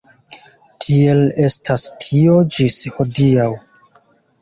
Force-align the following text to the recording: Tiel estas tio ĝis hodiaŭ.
Tiel 0.85 1.21
estas 1.49 1.85
tio 2.07 2.41
ĝis 2.59 2.83
hodiaŭ. 2.99 3.51